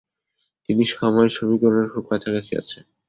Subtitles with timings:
[0.69, 2.83] তিনি সময় সমীকরণের খুব কাছাকাছি আছেন।